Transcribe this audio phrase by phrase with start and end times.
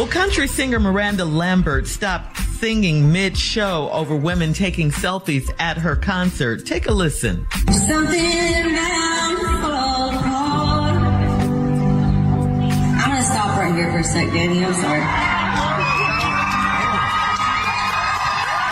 [0.00, 5.94] Well, country singer Miranda Lambert stopped singing mid show over women taking selfies at her
[5.94, 6.64] concert.
[6.64, 7.46] Take a listen.
[7.70, 8.18] Something.
[8.18, 9.36] I'm
[13.10, 14.64] gonna stop right here for a sec, Danny.
[14.64, 15.04] I'm sorry.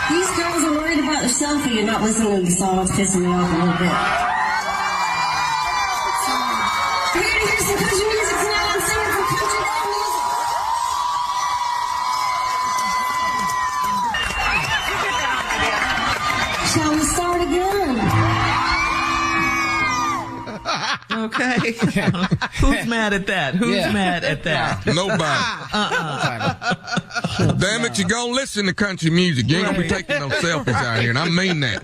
[0.09, 2.79] These girls are worried about the selfie and not listening to the song.
[2.79, 4.28] It's pissing me off a little bit.
[16.73, 17.99] Shall we start again?
[21.11, 21.71] Okay.
[22.59, 23.55] Who's mad at that?
[23.55, 23.91] Who's Yeah.
[23.91, 24.85] mad at that?
[24.85, 25.23] Nobody.
[25.73, 27.53] Uh-uh.
[27.57, 29.49] Damn it, you gonna listen to country music.
[29.49, 31.83] You ain't gonna be taking no selfies out here, and I mean that.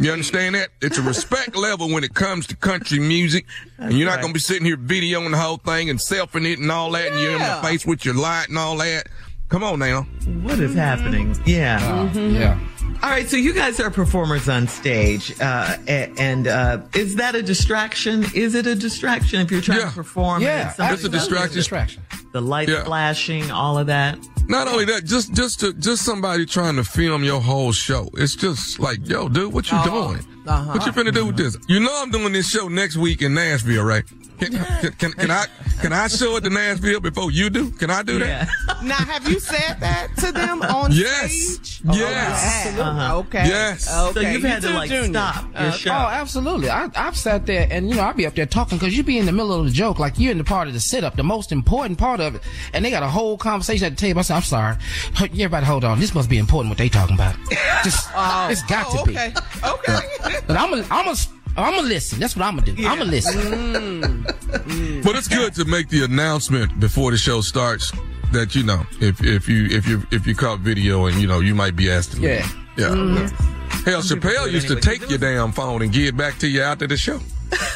[0.00, 0.70] You understand that?
[0.80, 3.46] It's a respect level when it comes to country music,
[3.78, 4.22] and you're not right.
[4.22, 7.20] gonna be sitting here videoing the whole thing and selfing it and all that, and
[7.20, 7.60] you're in Yeah.
[7.60, 9.06] the face with your light and all that.
[9.48, 10.02] Come on now.
[10.42, 11.34] What is happening?
[11.46, 11.78] Yeah.
[11.80, 12.54] Yeah.
[12.54, 12.77] Mm-hmm.
[13.00, 17.42] All right, so you guys are performers on stage, uh, and uh, is that a
[17.42, 18.24] distraction?
[18.34, 19.88] Is it a distraction if you're trying Yeah.
[19.90, 20.42] to perform?
[20.42, 20.74] Yeah.
[20.78, 21.54] and It's a distraction.
[21.54, 22.02] Distraction.
[22.32, 22.82] The lights Yeah.
[22.84, 24.18] flashing, all of that.
[24.48, 28.10] Not only that, just just to, just somebody trying to film your whole show.
[28.14, 30.18] It's just like, yo, dude, what you doing?
[30.46, 30.72] uh-huh.
[30.72, 31.56] What you finna do with this?
[31.68, 34.04] You know I'm doing this show next week in Nashville, right?
[34.38, 35.46] Can, can, can, can I
[35.80, 37.70] can I show it to Nashville before you do?
[37.72, 38.48] Can I do that?
[38.48, 38.74] Yeah.
[38.82, 41.32] Now, have you said that to them on Yes.
[41.32, 41.80] stage?
[41.84, 42.74] Yes.
[42.78, 43.16] Oh, Uh-huh.
[43.18, 43.44] Okay.
[43.46, 43.92] Yes.
[43.92, 44.12] Okay.
[44.14, 45.10] So you've You had to like Junior.
[45.18, 45.90] stop your Uh, show.
[45.90, 46.70] Oh, absolutely.
[46.70, 49.18] I, I've sat there and, you know, I'll be up there talking because you'd be
[49.18, 51.24] in the middle of the joke, like you're in the part of the setup, the
[51.24, 52.42] most important part of it.
[52.72, 54.20] And they got a whole conversation at the table.
[54.20, 54.76] I said, I'm sorry.
[55.16, 55.98] Hey, Everybody hold on.
[55.98, 57.34] This must be important what they talking about.
[57.82, 59.18] Just, it's got Oh, to be.
[59.18, 59.34] okay.
[59.64, 60.38] Okay.
[60.46, 61.16] But I'm a, I'm a,
[61.62, 62.18] I'm gonna listen.
[62.20, 62.86] That's what I'm gonna do.
[62.86, 63.40] I'm gonna listen.
[63.40, 64.24] Mm.
[64.24, 65.04] Mm.
[65.04, 67.92] But it's good to make the announcement before the show starts
[68.32, 71.40] that you know if if you if you if you caught video and you know
[71.40, 72.30] you might be asked to leave.
[72.30, 72.48] Yeah.
[72.76, 72.86] Yeah.
[72.94, 73.54] Mm-hmm.
[73.84, 74.98] Hell, people do Chappelle it used to anyway.
[74.98, 77.20] take your damn phone and give it back to you after the show.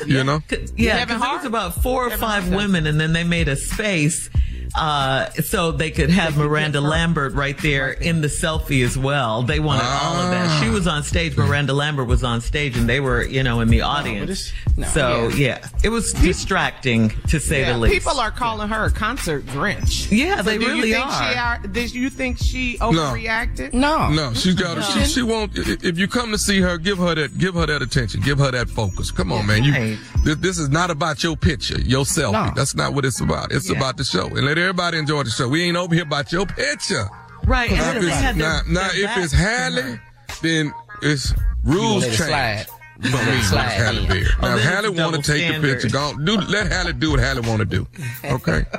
[0.07, 0.43] You know?
[0.77, 2.57] Yeah, Kevin because it was about four or Kevin five Hart.
[2.57, 4.29] women, and then they made a space
[4.75, 9.43] uh, so they could have Miranda Lambert right there in the selfie as well.
[9.43, 10.63] They wanted all of that.
[10.63, 11.37] She was on stage.
[11.37, 14.31] Miranda Lambert was on stage, and they were, you know, in the audience.
[14.31, 15.69] it's- no, so yeah.
[15.85, 17.95] it was distracting to say Yeah, the least.
[17.95, 20.11] people are calling her a concert Grinch.
[20.11, 21.33] Yeah, So they do really you think are.
[21.33, 21.59] She are.
[21.59, 23.75] Did you think she overreacted?
[23.75, 24.09] No.
[24.09, 24.83] No, she's got to.
[24.83, 25.53] She, she won't.
[25.57, 27.37] If you come to see her, give her that.
[27.37, 28.23] Give her that attention.
[28.23, 29.11] Give her that focus.
[29.11, 29.63] Come on, man.
[29.65, 29.73] You.
[29.73, 29.99] Right.
[30.25, 32.33] This, this is not about your picture, your selfie.
[32.33, 32.53] No.
[32.55, 33.53] That's not what it's about.
[33.53, 33.77] It's Yeah.
[33.77, 35.49] about the show, and let everybody enjoy the show.
[35.49, 37.09] We ain't over here about your picture.
[37.45, 37.71] right.
[37.71, 40.01] And Now, if it's, had their- now, now their if it's backs to
[40.43, 40.73] then
[41.03, 41.35] it's
[41.65, 42.29] rules let it change.
[42.29, 42.67] slide.
[43.05, 44.07] I mean, Slide Halle.
[44.07, 44.25] Berry.
[44.41, 45.69] Now, if Halle a want to take standard.
[45.69, 47.87] the picture, go do let Halle do what Halle want to do.
[48.25, 48.65] Okay.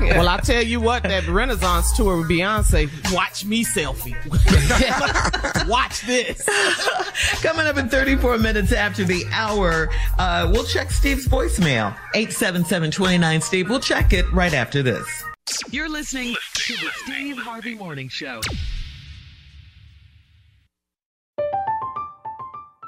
[0.00, 4.16] Well, I tell you what, that Renaissance tour with Beyonce, watch me selfie.
[5.68, 6.44] watch this.
[7.40, 11.96] Coming up in 34 minutes after the hour, uh, we'll check Steve's voicemail.
[12.14, 13.68] 877-29-STEVE.
[13.68, 15.06] We'll check it right after this.
[15.70, 18.40] You're listening to the Steve Harvey Morning Show.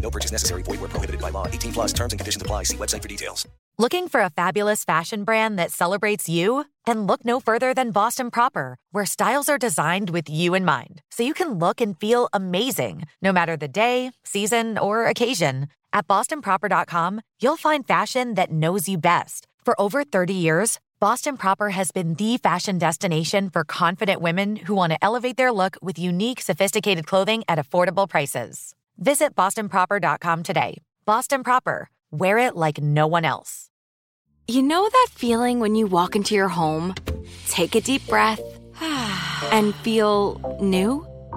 [0.00, 0.62] No purchase necessary.
[0.62, 1.46] Void where prohibited by law.
[1.48, 2.64] 18 plus terms and conditions apply.
[2.64, 3.46] See website for details.
[3.78, 6.64] Looking for a fabulous fashion brand that celebrates you?
[6.86, 11.02] Then look no further than Boston Proper, where styles are designed with you in mind,
[11.10, 15.68] so you can look and feel amazing no matter the day, season, or occasion.
[15.92, 19.46] At bostonproper.com, you'll find fashion that knows you best.
[19.62, 24.74] For over 30 years, Boston Proper has been the fashion destination for confident women who
[24.74, 28.75] want to elevate their look with unique, sophisticated clothing at affordable prices.
[28.98, 30.78] Visit bostonproper.com today.
[31.04, 33.68] Boston Proper, wear it like no one else.
[34.48, 36.94] You know that feeling when you walk into your home,
[37.48, 38.40] take a deep breath,
[39.52, 41.06] and feel new?